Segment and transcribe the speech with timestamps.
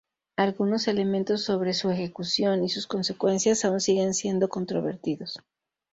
[0.35, 5.37] Algunos elementos sobre su ejecución y sus consecuencias aún siguen siendo controvertidos.